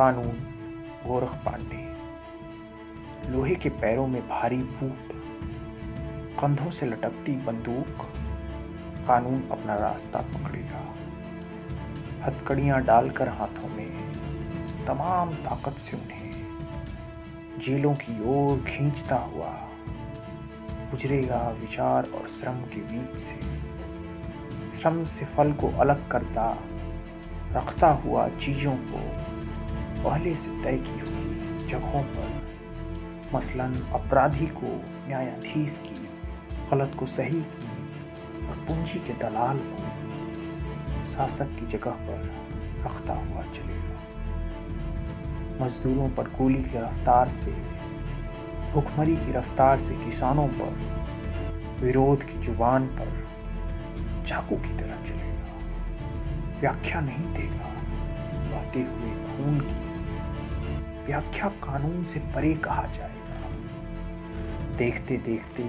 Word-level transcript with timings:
कानून, 0.00 0.36
गोरख 1.06 1.28
पांडे। 1.28 1.94
लोहे 3.30 3.54
के 3.54 3.68
पैरों 3.68 4.06
में 4.06 4.28
भारी 4.28 4.56
बूट, 4.56 5.12
कंधों 6.40 6.70
से 6.70 6.86
लटकती 6.86 7.32
बंदूक, 7.32 8.02
कानून 9.08 9.48
अपना 9.50 9.74
रास्ता 9.74 10.18
पकड़ेगा। 10.18 10.94
हथकड़ियाँ 12.24 12.82
डालकर 12.82 13.28
हाथों 13.28 13.68
में 13.68 14.12
तमाम 14.86 15.34
ताकत 15.34 15.78
से 15.78 15.96
उन्हें 15.96 16.30
जेलों 17.58 17.94
की 17.94 18.18
ओर 18.26 18.58
खींचता 18.58 19.16
हुआ 19.16 19.50
गुजरेगा 20.90 21.48
विचार 21.50 22.04
और 22.04 22.28
श्रम 22.28 22.60
के 22.60 22.80
बीच 22.80 23.18
से। 23.18 23.40
श्रम 24.78 25.04
से 25.04 25.24
फल 25.24 25.52
को 25.52 25.68
अलग 25.68 26.08
करता, 26.08 26.58
रखता 27.52 27.88
हुआ 27.88 28.28
चीज़ों 28.28 28.76
को 28.76 29.29
पहले 30.04 30.36
से 30.36 30.50
तय 30.64 30.76
की 30.76 30.98
हुई 31.00 31.68
जगहों 31.68 32.02
पर 32.02 32.48
मसलन 33.34 33.74
अपराधी 33.92 34.46
को 34.46 34.84
न्यायाधीश 35.08 35.80
की 35.82 36.08
गलत 36.70 36.92
को 36.98 37.06
सही 37.06 37.40
की 37.40 37.66
और 38.46 38.56
पूंजी 38.56 38.98
के 38.98 39.12
दलाल 39.12 39.58
को 39.58 39.82
शासक 41.06 41.44
की 41.44 41.66
जगह 41.66 41.90
पर 41.90 42.30
रखता 42.84 43.12
हुआ 43.12 43.42
चलेगा। 43.42 43.98
मजदूरों 45.64 46.08
पर 46.10 46.22
गोली 46.22 46.62
की 46.62 46.78
रफ्तार 46.78 47.28
से, 47.28 47.50
भुखमरी 48.72 49.16
की 49.16 49.32
रफ्तार 49.32 49.80
से 49.80 49.94
किसानों 49.94 50.48
पर 50.48 50.72
विरोध 51.80 52.22
की 52.22 52.42
ज़ुबान 52.42 52.86
पर 52.86 53.28
चाकू 54.26 54.56
की 54.56 54.76
तरह 54.76 55.04
चलेगा। 55.04 56.58
व्याख्या 56.60 57.00
नहीं 57.00 57.34
देगा। 57.34 57.70
बहते 58.50 58.80
हुए 58.80 59.10
खून 59.26 59.60
की 59.60 59.89
व्याख्या 61.10 61.48
कानून 61.48 62.04
से 62.04 62.20
परे 62.20 62.54
कहा 62.54 62.82
जाएगा? 62.82 63.48
देखते 64.76 65.16
देखते 65.16 65.62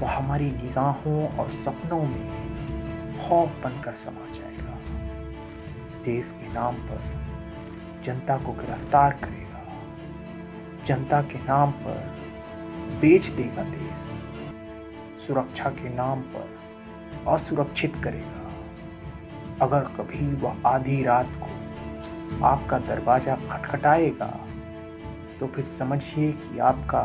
वह 0.00 0.10
हमारी 0.10 0.50
निगाहों 0.50 1.28
और 1.28 1.50
सपनों 1.50 2.02
में 2.02 3.28
खौफ 3.28 3.48
बनकर 3.64 3.94
समा 3.94 4.32
जाएगा। 4.34 4.78
देश 6.04 6.30
के 6.30 6.52
नाम 6.52 6.74
पर 6.74 7.02
जनता 8.04 8.36
को 8.36 8.52
गिरफ़्तार 8.52 9.12
करेगा। 9.12 9.64
जनता 10.86 11.22
के 11.22 11.38
नाम 11.38 11.70
पर 11.70 12.16
बेच 13.00 13.26
देगा 13.26 13.62
देश। 13.62 14.14
सुरक्षा 15.26 15.70
के 15.70 15.94
नाम 15.94 16.20
पर 16.20 16.58
असुरक्षित 17.28 17.96
करेगा। 18.04 18.50
अगर 19.64 19.80
कभी 19.80 20.34
वह 20.34 20.56
आधी 20.66 21.02
रात 21.02 21.26
को 21.26 21.63
आपका 22.42 22.78
दरवाज़ा 22.78 23.34
खटखटाएगा 23.50 24.26
तो 25.40 25.46
फिर 25.46 25.64
समझिए 25.78 26.32
कि 26.32 26.58
आपका 26.60 27.02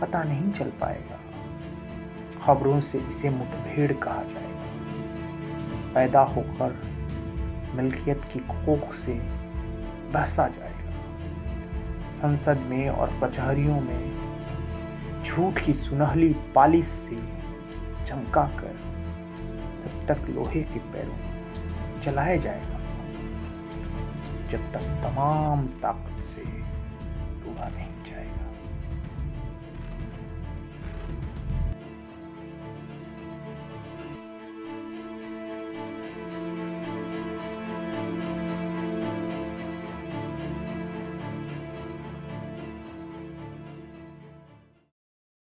पता 0.00 0.22
नहीं 0.24 0.50
चल 0.52 0.70
पाएगा। 0.80 1.18
खबरों 2.42 2.80
से 2.80 2.98
इसे 3.00 3.30
मुठभेड़ 3.30 3.92
कहा 3.94 4.22
जाएगा। 4.24 5.92
पैदा 5.94 6.20
होकर 6.26 6.78
मिल्कियत 7.74 8.22
की 8.32 8.38
खोख 8.40 8.92
से 8.94 9.14
बहसा 10.12 10.48
जाएगा। 10.48 10.92
संसद 12.12 12.66
में 12.70 12.88
और 12.88 13.18
कचहरियों 13.22 13.80
में 13.80 15.22
झूठ 15.22 15.64
की 15.64 15.74
सुनहली 15.74 16.34
पालिश 16.54 16.86
से 16.86 17.16
चमका 18.06 18.44
कर 18.56 18.78
तब 19.82 20.06
तक 20.08 20.28
लोहे 20.28 20.62
के 20.62 20.78
पैरों 20.92 22.02
चलाया 22.02 22.36
जाएगा। 22.36 22.79
जब 24.50 24.72
तक 24.72 24.84
तमाम 25.02 25.66
ताकत 25.82 26.24
से 26.24 26.44
डूबा 27.42 27.68
नहीं। 27.68 27.89